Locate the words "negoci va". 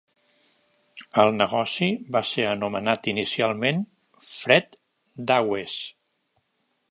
1.41-2.21